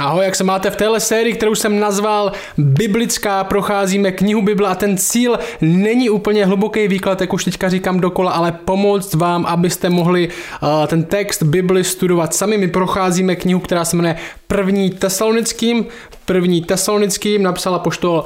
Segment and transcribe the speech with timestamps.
[0.00, 4.74] Ahoj, jak se máte v téhle sérii, kterou jsem nazval Biblická, procházíme knihu Bible a
[4.74, 9.90] ten cíl není úplně hluboký výklad, jak už teďka říkám dokola, ale pomoct vám, abyste
[9.90, 12.58] mohli uh, ten text Bibli studovat sami.
[12.58, 14.16] My procházíme knihu, která se jmenuje
[14.46, 15.86] První tesalonickým.
[16.24, 18.24] První tesalonickým napsala poštol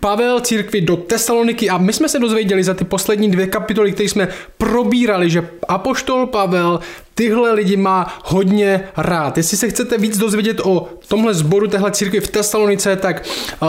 [0.00, 4.08] Pavel církvi do Tesaloniky a my jsme se dozvěděli za ty poslední dvě kapitoly, které
[4.08, 4.28] jsme
[4.58, 6.80] probírali, že apoštol Pavel
[7.20, 9.36] tyhle lidi má hodně rád.
[9.36, 13.26] Jestli se chcete víc dozvědět o tomhle sboru, téhle církvi v Tesalonice, tak
[13.62, 13.68] uh,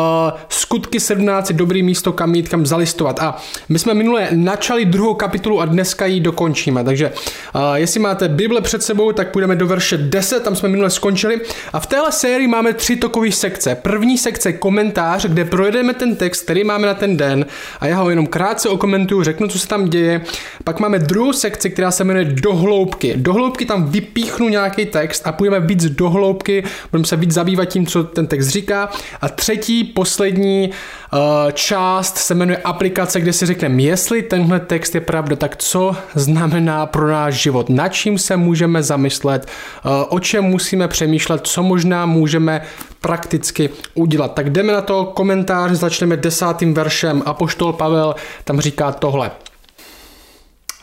[0.50, 3.20] skutky 17 je dobrý místo, kam jít, kam zalistovat.
[3.20, 3.38] A
[3.70, 6.84] my jsme minule načali druhou kapitolu a dneska ji dokončíme.
[6.84, 7.12] Takže
[7.56, 11.42] uh, jestli máte Bible před sebou, tak půjdeme do verše 10, tam jsme minule skončili.
[11.74, 13.76] A v téhle sérii máme tři takové sekce.
[13.76, 17.46] První sekce komentář, kde projedeme ten text, který máme na ten den
[17.80, 20.22] a já ho jenom krátce okomentuju, řeknu, co se tam děje.
[20.64, 23.14] Pak máme druhou sekci, která se jmenuje Dohloubky.
[23.18, 27.66] Dohloubky hloubky tam vypíchnu nějaký text a půjdeme víc do hloubky, budeme se víc zabývat
[27.66, 28.90] tím, co ten text říká.
[29.22, 31.20] A třetí, poslední uh,
[31.52, 36.86] část se jmenuje aplikace, kde si řekneme, jestli tenhle text je pravda, tak co znamená
[36.86, 39.48] pro náš život, nad čím se můžeme zamyslet,
[39.86, 42.62] uh, o čem musíme přemýšlet, co možná můžeme
[43.02, 44.34] prakticky udělat.
[44.34, 47.24] Tak jdeme na to, komentář, začneme desátým veršem.
[47.26, 49.32] Apoštol Pavel tam říká tohle.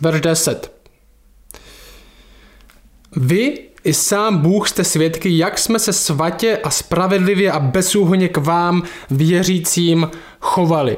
[0.01, 0.78] Verš 10.
[3.17, 8.37] Vy i sám Bůh jste svědky, jak jsme se svatě a spravedlivě a bezúhoně k
[8.37, 10.97] vám věřícím chovali.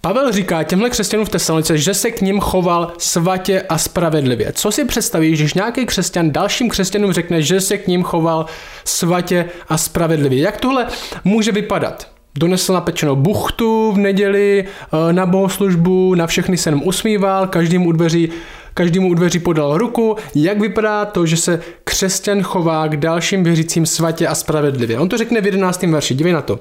[0.00, 4.52] Pavel říká těmhle křesťanům v Tesalonice, že se k ním choval svatě a spravedlivě.
[4.52, 8.46] Co si představíš, když nějaký křesťan dalším křesťanům řekne, že se k ním choval
[8.84, 10.40] svatě a spravedlivě?
[10.40, 10.86] Jak tohle
[11.24, 12.08] může vypadat?
[12.38, 17.92] Donesl napečenou buchtu v neděli eh, na bohoslužbu, na všechny se jenom usmíval, každým u
[17.92, 18.28] dveří
[18.74, 23.86] každému u dveří podal ruku, jak vypadá to, že se křesťan chová k dalším věřícím
[23.86, 24.98] svatě a spravedlivě.
[24.98, 25.82] On to řekne v 11.
[25.82, 26.58] verši, dívej na to.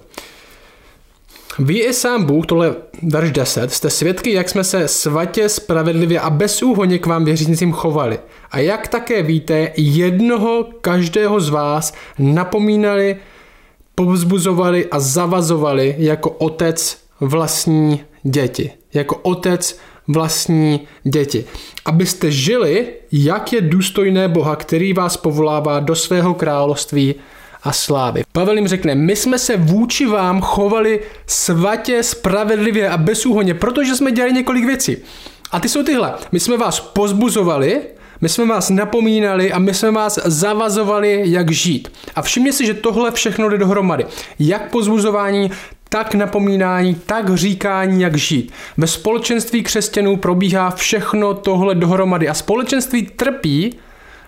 [1.59, 6.29] Vy i sám Bůh, tohle verš 10, jste svědky, jak jsme se svatě, spravedlivě a
[6.29, 8.19] bezúhoně k vám věřícím chovali.
[8.51, 13.15] A jak také víte, jednoho každého z vás napomínali,
[13.95, 18.71] povzbuzovali a zavazovali jako otec vlastní děti.
[18.93, 21.45] Jako otec vlastní děti.
[21.85, 27.15] Abyste žili, jak je důstojné Boha, který vás povolává do svého království
[27.63, 28.23] a slávy.
[28.31, 34.11] Pavel jim řekne, my jsme se vůči vám chovali svatě, spravedlivě a bezúhoně, protože jsme
[34.11, 34.97] dělali několik věcí.
[35.51, 36.13] A ty jsou tyhle.
[36.31, 37.81] My jsme vás pozbuzovali,
[38.21, 41.91] my jsme vás napomínali a my jsme vás zavazovali, jak žít.
[42.15, 44.05] A všimně si, že tohle všechno jde dohromady.
[44.39, 45.51] Jak pozbuzování,
[45.89, 48.51] tak napomínání, tak říkání, jak žít.
[48.77, 53.79] Ve společenství křesťanů probíhá všechno tohle dohromady a společenství trpí,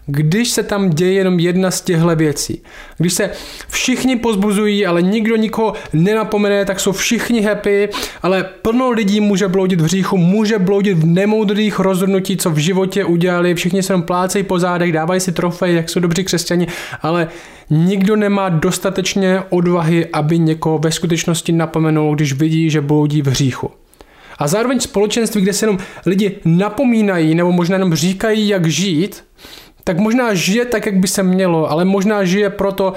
[0.06, 2.62] když se tam děje jenom jedna z těchto věcí.
[2.98, 3.30] Když se
[3.70, 7.90] všichni pozbuzují, ale nikdo nikoho nenapomene, tak jsou všichni happy,
[8.22, 13.06] ale plno lidí může bloudit v hříchu, může bloudit v nemoudrých rozhodnutí, co v životě
[13.06, 16.68] udělali, všichni se jenom plácejí po zádech, dávají si trofej, jak jsou dobří křesťani,
[17.02, 17.28] ale
[17.70, 23.72] nikdo nemá dostatečně odvahy, aby někoho ve skutečnosti napomenul, když vidí, že bloudí v hříchu.
[24.38, 29.24] A zároveň společenství, kde se jenom lidi napomínají nebo možná jenom říkají, jak žít,
[29.84, 32.94] tak možná žije tak, jak by se mělo, ale možná žije proto,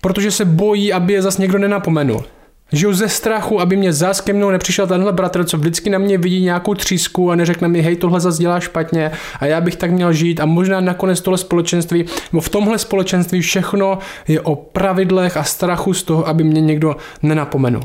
[0.00, 2.24] protože se bojí, aby je zas někdo nenapomenul.
[2.72, 6.18] Žiju ze strachu, aby mě zas ke mnou nepřišel tenhle bratr, co vždycky na mě
[6.18, 9.10] vidí nějakou třísku a neřekne mi, hej, tohle zase dělá špatně
[9.40, 13.40] a já bych tak měl žít a možná nakonec tohle společenství, nebo v tomhle společenství
[13.40, 17.82] všechno je o pravidlech a strachu z toho, aby mě někdo nenapomenul.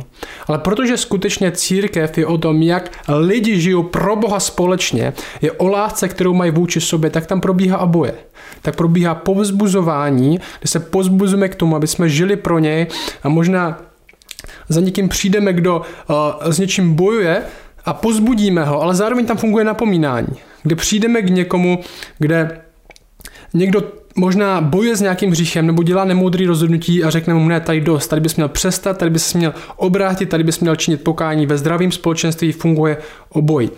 [0.48, 5.68] Ale protože skutečně církev je o tom, jak lidi žijou pro Boha společně, je o
[5.68, 8.14] lásce, kterou mají vůči sobě, tak tam probíhá oboje
[8.62, 12.88] tak probíhá povzbuzování, kde se pozbuzujeme k tomu, aby jsme žili pro něj
[13.24, 13.78] a možná
[14.70, 17.44] za někým přijdeme, kdo uh, s něčím bojuje
[17.86, 20.28] a pozbudíme ho, ale zároveň tam funguje napomínání,
[20.64, 21.80] kde přijdeme k někomu,
[22.20, 22.62] kde
[23.54, 23.84] někdo
[24.16, 28.08] možná bojuje s nějakým hříchem nebo dělá nemoudrý rozhodnutí a řekne mu, ne, tady dost,
[28.08, 31.46] tady bys měl přestat, tady bys měl obrátit, tady bys měl činit pokání.
[31.46, 32.98] Ve zdravém společenství funguje
[33.30, 33.70] obojí.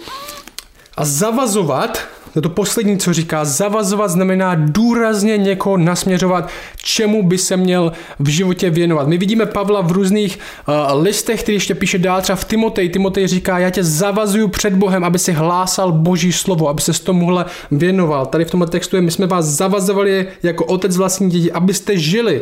[0.98, 3.45] A zavazovat to je to poslední, co říká.
[3.45, 6.50] Zavazovat znamená důrazně někoho nasměřovat,
[6.83, 9.07] čemu by se měl v životě věnovat.
[9.07, 12.89] My vidíme Pavla v různých uh, listech, který ještě píše dál, třeba v Timotej.
[12.89, 17.00] Timotej říká, já tě zavazuju před Bohem, aby si hlásal Boží slovo, aby se s
[17.00, 18.25] tomuhle věnoval.
[18.25, 22.41] Tady v tomhle textu je, my jsme vás zavazovali jako otec vlastní děti, abyste žili,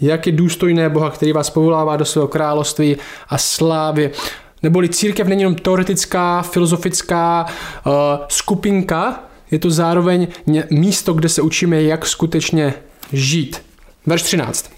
[0.00, 2.96] jak je důstojné Boha, který vás povolává do svého království
[3.28, 4.10] a slávy.
[4.62, 7.46] Neboli církev není jenom teoretická, filozofická
[7.86, 7.92] uh,
[8.28, 9.20] skupinka,
[9.52, 10.28] je to zároveň
[10.70, 12.74] místo, kde se učíme, jak skutečně
[13.12, 13.62] žít.
[14.06, 14.70] Verš 13.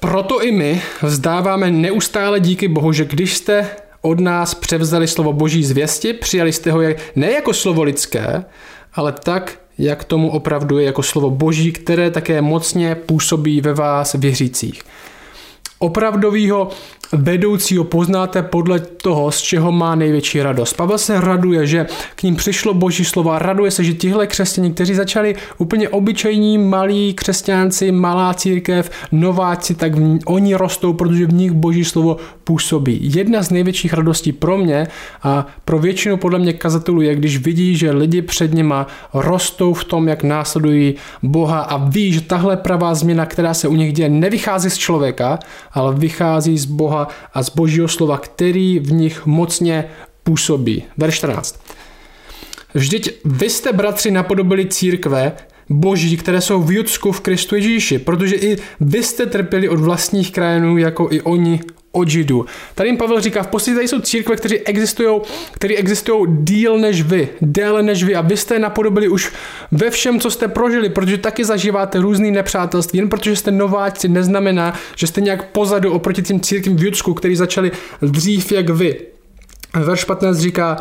[0.00, 3.70] Proto i my vzdáváme neustále díky Bohu, že když jste
[4.00, 6.80] od nás převzali slovo Boží zvěsti, přijali jste ho
[7.16, 8.44] ne jako slovo lidské,
[8.94, 14.14] ale tak, jak tomu opravdu je jako slovo Boží, které také mocně působí ve vás
[14.14, 14.82] věřících.
[15.78, 16.70] Opravdovýho
[17.12, 20.72] vedoucího poznáte podle toho, z čeho má největší radost.
[20.72, 24.94] Pavel se raduje, že k ním přišlo boží slova, raduje se, že tihle křesťané, kteří
[24.94, 31.52] začali úplně obyčejní malí křesťánci, malá církev, nováci, tak v, oni rostou, protože v nich
[31.52, 33.00] boží slovo působí.
[33.02, 34.86] Jedna z největších radostí pro mě
[35.22, 39.84] a pro většinu podle mě kazatelů je, když vidí, že lidi před nima rostou v
[39.84, 44.08] tom, jak následují Boha a ví, že tahle pravá změna, která se u nich děje,
[44.08, 45.38] nevychází z člověka,
[45.72, 49.84] ale vychází z Boha Boha a z Božího slova, který v nich mocně
[50.22, 50.84] působí.
[50.96, 51.60] Verš 14.
[52.74, 55.32] Vždyť vy jste, bratři, napodobili církve,
[55.68, 60.32] boží, které jsou v Judsku v Kristu Ježíši, protože i vy jste trpěli od vlastních
[60.32, 61.60] krajinů, jako i oni
[61.96, 62.46] od Židů.
[62.74, 65.20] Tady jim Pavel říká, v podstatě tady jsou církve, které existují,
[65.52, 69.32] které existují díl než vy, déle než vy a vy jste napodobili už
[69.72, 72.98] ve všem, co jste prožili, protože taky zažíváte různý nepřátelství.
[72.98, 77.36] Jen protože jste nováčci, neznamená, že jste nějak pozadu oproti těm církvím v Judsku, který
[77.36, 77.72] začali
[78.02, 78.98] dřív jak vy.
[79.74, 80.76] Verš 15 říká,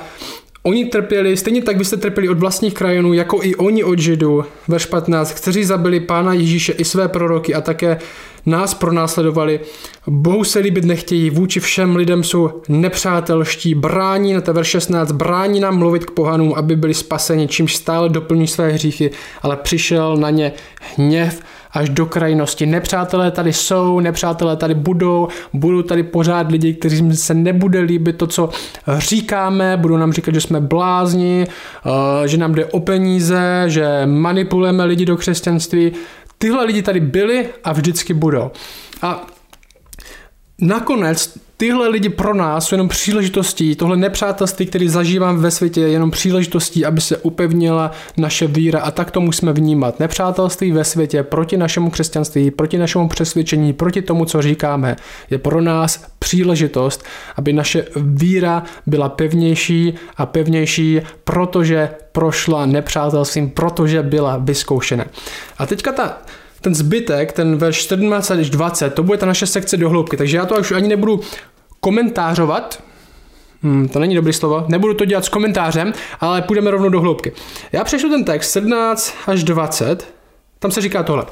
[0.68, 4.86] Oni trpěli, stejně tak byste trpěli od vlastních krajinů, jako i oni od Židů, verš
[4.86, 7.98] 15, kteří zabili Pána Ježíše i své proroky a také
[8.46, 9.60] nás pronásledovali.
[10.08, 15.78] Bohu se líbit nechtějí, vůči všem lidem jsou nepřátelští, brání, na verš 16, brání nám
[15.78, 20.54] mluvit k pohanům, aby byli spaseni, čímž stále doplní své hříchy, ale přišel na ně
[20.96, 21.42] hněv
[21.76, 22.66] až do krajnosti.
[22.66, 28.28] Nepřátelé tady jsou, nepřátelé tady budou, budou tady pořád lidi, kteří se nebude líbit to,
[28.28, 28.50] co
[28.98, 34.86] říkáme, budou nám říkat, že jsme blázni, eh, že nám jde o peníze, že manipulujeme
[34.86, 35.92] lidi do křesťanství.
[36.38, 38.52] Tyhle lidi tady byli a vždycky budou.
[39.02, 39.28] A
[40.60, 45.90] nakonec tyhle lidi pro nás jsou jenom příležitostí, tohle nepřátelství, který zažívám ve světě, je
[45.90, 50.00] jenom příležitostí, aby se upevnila naše víra a tak to musíme vnímat.
[50.00, 54.96] Nepřátelství ve světě proti našemu křesťanství, proti našemu přesvědčení, proti tomu, co říkáme,
[55.30, 57.04] je pro nás příležitost,
[57.36, 65.06] aby naše víra byla pevnější a pevnější, protože prošla nepřátelstvím, protože byla vyzkoušena.
[65.58, 66.18] A teďka ta
[66.66, 70.38] ten zbytek, ten verš 17 až 20, to bude ta naše sekce do hloubky, takže
[70.38, 71.20] já to už ani nebudu
[71.80, 72.84] komentářovat,
[73.64, 74.66] Hmm, to není dobrý slovo.
[74.68, 77.32] Nebudu to dělat s komentářem, ale půjdeme rovnou do hloubky.
[77.72, 80.14] Já přešlu ten text 17 až 20.
[80.60, 81.26] Tam se říká tohle.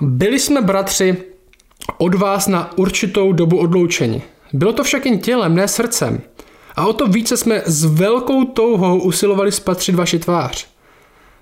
[0.00, 1.16] Byli jsme bratři
[1.98, 4.22] od vás na určitou dobu odloučeni.
[4.52, 6.20] Bylo to však jen tělem, ne srdcem.
[6.76, 10.68] A o to více jsme s velkou touhou usilovali spatřit vaši tvář.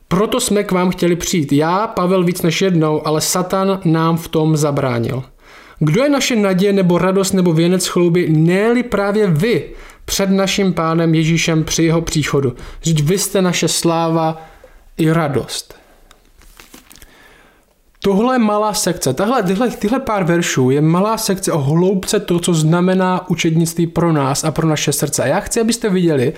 [0.09, 1.53] Proto jsme k vám chtěli přijít.
[1.53, 5.23] Já, Pavel, víc než jednou, ale Satan nám v tom zabránil.
[5.79, 9.71] Kdo je naše naděje nebo radost nebo věnec chlouby, ne právě vy
[10.05, 12.55] před naším pánem Ježíšem při jeho příchodu.
[12.81, 14.43] Vždyť vy jste naše sláva
[14.97, 15.75] i radost.
[18.01, 22.55] Tohle malá sekce, tahle, tyhle, tyhle pár veršů je malá sekce o hloubce to, co
[22.55, 25.23] znamená učednictví pro nás a pro naše srdce.
[25.23, 26.33] A já chci, abyste viděli,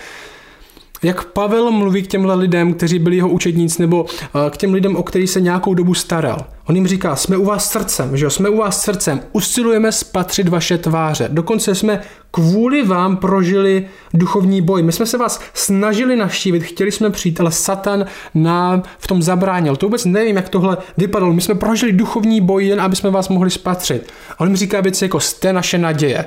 [1.02, 4.96] jak Pavel mluví k těmhle lidem, kteří byli jeho učedníci, nebo eh, k těm lidem,
[4.96, 6.46] o který se nějakou dobu staral.
[6.68, 8.30] On jim říká, jsme u vás srdcem, že jo?
[8.30, 11.28] jsme u vás srdcem, usilujeme spatřit vaše tváře.
[11.32, 14.82] Dokonce jsme kvůli vám prožili duchovní boj.
[14.82, 19.76] My jsme se vás snažili navštívit, chtěli jsme přijít, ale Satan nám v tom zabránil.
[19.76, 21.32] To vůbec nevím, jak tohle vypadalo.
[21.32, 24.12] My jsme prožili duchovní boj, jen aby jsme vás mohli spatřit.
[24.38, 26.24] On jim říká věci jako jste naše naděje.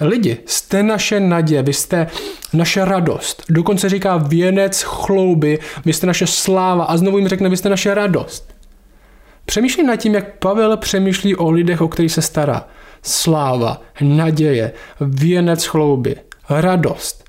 [0.00, 2.06] Lidi, jste naše naděje, vy jste
[2.52, 3.42] naše radost.
[3.48, 7.94] Dokonce říká věnec chlouby, vy jste naše sláva a znovu jim řekne, vy jste naše
[7.94, 8.54] radost.
[9.46, 12.68] Přemýšlím nad tím, jak Pavel přemýšlí o lidech, o kterých se stará.
[13.02, 16.16] Sláva, naděje, věnec chlouby,
[16.50, 17.25] radost.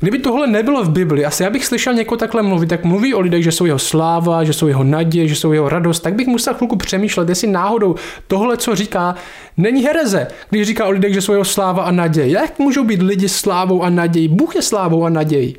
[0.00, 3.20] Kdyby tohle nebylo v Bibli, asi já bych slyšel někoho takhle mluvit, tak mluví o
[3.20, 6.26] lidech, že jsou jeho sláva, že jsou jeho naděje, že jsou jeho radost, tak bych
[6.26, 7.94] musel chvilku přemýšlet, jestli náhodou
[8.26, 9.14] tohle, co říká,
[9.56, 12.28] není hereze, když říká o lidech, že jsou jeho sláva a naděje.
[12.28, 14.28] Jak můžou být lidi slávou a nadějí?
[14.28, 15.56] Bůh je slávou a nadějí.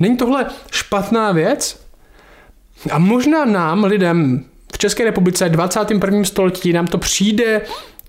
[0.00, 1.88] Není tohle špatná věc?
[2.90, 6.24] A možná nám, lidem v České republice 21.
[6.24, 7.60] století, nám to přijde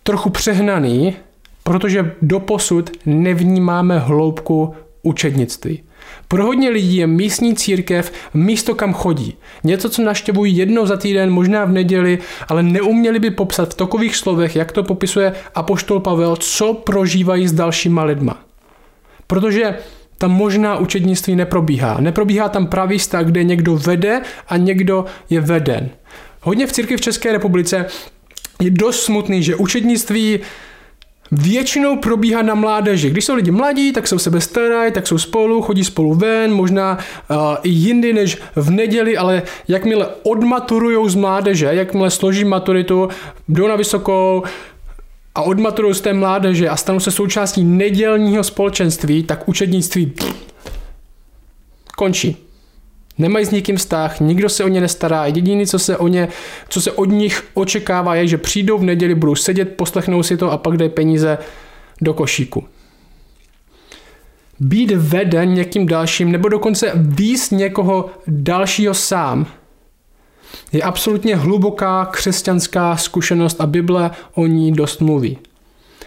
[0.03, 1.15] trochu přehnaný,
[1.63, 4.75] protože doposud nevnímáme hloubku
[5.09, 5.83] učednictví.
[6.27, 9.37] Pro hodně lidí je místní církev místo, kam chodí.
[9.63, 14.15] Něco, co naštěvují jednou za týden, možná v neděli, ale neuměli by popsat v takových
[14.15, 18.37] slovech, jak to popisuje apoštol Pavel, co prožívají s dalšíma lidma.
[19.27, 19.75] Protože
[20.17, 21.97] tam možná učednictví neprobíhá.
[21.99, 25.89] Neprobíhá tam pravý vztah, kde někdo vede a někdo je veden.
[26.41, 27.85] Hodně v církvi v České republice
[28.61, 30.39] je dost smutný, že učednictví
[31.31, 33.09] většinou probíhá na mládeži.
[33.09, 36.53] Když jsou lidi mladí, tak se o sebe starají, tak jsou spolu, chodí spolu ven,
[36.53, 36.97] možná
[37.29, 43.09] uh, i jindy než v neděli, ale jakmile odmaturujou z mládeže, jakmile složí maturitu,
[43.47, 44.43] jdou na vysokou,
[45.35, 50.13] a odmaturují z té mládeže a stanou se součástí nedělního společenství, tak učednictví
[51.97, 52.48] končí.
[53.19, 56.27] Nemají s nikým vztah, nikdo se o ně nestará, jediný, co se, o ně,
[56.69, 60.51] co se od nich očekává, je, že přijdou v neděli, budou sedět, poslechnou si to
[60.51, 61.37] a pak dají peníze
[62.01, 62.63] do košíku.
[64.59, 69.45] Být veden někým dalším nebo dokonce výst někoho dalšího sám
[70.71, 75.37] je absolutně hluboká křesťanská zkušenost a Bible o ní dost mluví.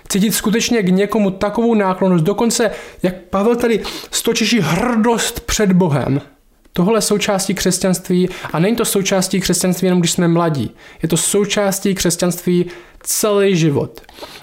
[0.08, 2.70] Cítit skutečně k někomu takovou náklonost, dokonce,
[3.02, 6.20] jak Pavel tady stočeší hrdost před Bohem–
[6.72, 10.70] Tohle je součástí křesťanství a není to součástí křesťanství jenom když jsme mladí.
[11.02, 12.66] Je to součástí křesťanství
[13.02, 14.00] celý život.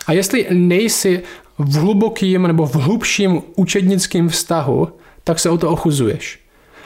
[0.08, 1.22] A jestli nejsi
[1.58, 4.88] v hlubokým nebo v hlubším učednickém vztahu,
[5.24, 6.40] tak se o to ochuzuješ.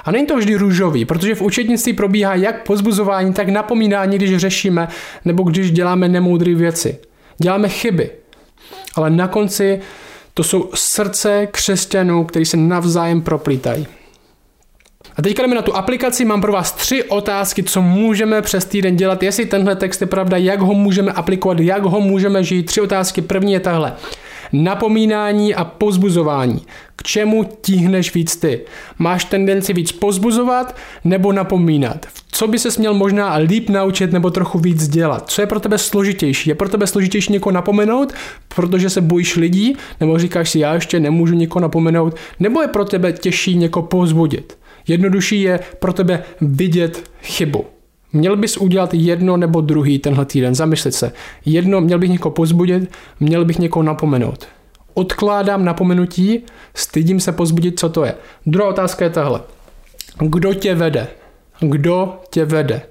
[0.06, 4.88] A není to vždy růžový, protože v učednictví probíhá jak pozbuzování, tak napomínání, když řešíme
[5.26, 6.98] nebo když děláme nemoudré věci.
[7.38, 8.12] Děláme chyby.
[8.96, 9.80] Ale na konci
[10.34, 13.88] to jsou srdce křesťanů, který se navzájem proplítají.
[15.15, 18.96] A teďka jdeme na tu aplikaci, mám pro vás tři otázky, co můžeme přes týden
[18.96, 22.63] dělat, jestli tenhle text je pravda, jak ho můžeme aplikovat, jak ho můžeme žít.
[22.63, 23.93] Tři otázky, první je tahle.
[24.53, 26.62] Napomínání a pozbuzování.
[26.96, 28.62] K čemu tíhneš víc ty?
[28.98, 32.05] Máš tendenci víc pozbuzovat nebo napomínat?
[32.32, 35.29] Co by se měl možná líp naučit nebo trochu víc dělat?
[35.29, 36.50] Co je pro tebe složitější?
[36.50, 38.13] Je pro tebe složitější někoho napomenout,
[38.55, 39.75] protože se bojíš lidí?
[40.00, 42.15] Nebo říkáš si, já ještě nemůžu někoho napomenout?
[42.39, 44.58] Nebo je pro tebe těžší někoho pozbudit?
[44.88, 47.66] Jednodušší je pro tebe vidět chybu.
[48.13, 51.12] Měl bys udělat jedno nebo druhý tenhle týden, zamyslet se.
[51.46, 54.48] Jedno, měl bych někoho pozbudit, měl bych někoho napomenout.
[54.94, 58.16] Odkládám napomenutí, stydím se pozbudit, co to je.
[58.46, 59.42] Druhá otázka je tahle.
[60.20, 61.08] Kdo tě vede?
[61.60, 62.82] Kdo tě vede?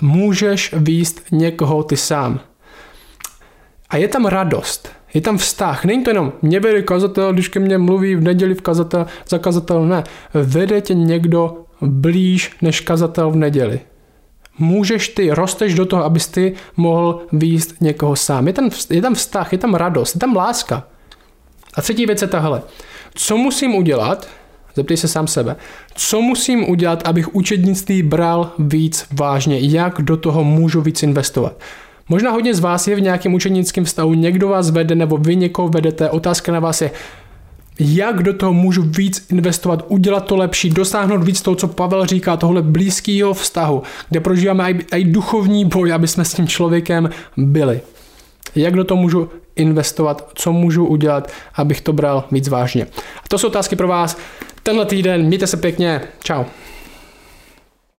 [0.00, 2.40] Můžeš výst někoho ty sám.
[3.90, 4.88] A je tam radost.
[5.14, 5.84] Je tam vztah.
[5.84, 9.38] Není to jenom mě vede kazatel, když ke mně mluví v neděli v kazatel, za
[9.38, 9.86] kazatel.
[9.86, 10.04] Ne.
[10.34, 13.80] Vede tě někdo blíž než kazatel v neděli.
[14.58, 18.46] Můžeš ty, rosteš do toho, abys ty mohl výjist někoho sám.
[18.46, 20.86] Je tam, je tam vztah, je tam radost, je tam láska.
[21.74, 22.62] A třetí věc je tahle.
[23.14, 24.28] Co musím udělat,
[24.74, 25.56] zeptej se sám sebe,
[25.94, 31.56] co musím udělat, abych učednictví bral víc vážně, jak do toho můžu víc investovat.
[32.08, 35.68] Možná hodně z vás je v nějakém učenickém vztahu, někdo vás vede nebo vy někoho
[35.68, 36.90] vedete, otázka na vás je,
[37.78, 42.36] jak do toho můžu víc investovat, udělat to lepší, dosáhnout víc toho, co Pavel říká,
[42.36, 47.80] tohle blízkého vztahu, kde prožíváme i duchovní boj, aby jsme s tím člověkem byli.
[48.54, 52.86] Jak do toho můžu investovat, co můžu udělat, abych to bral víc vážně.
[53.24, 54.18] A to jsou otázky pro vás
[54.62, 55.22] tenhle týden.
[55.22, 56.00] Mějte se pěkně.
[56.24, 56.46] Ciao.